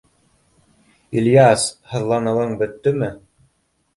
—Ильяс, 1.19 1.67
һыҙланыуың 1.91 2.57
бөттөмө? 2.63 3.13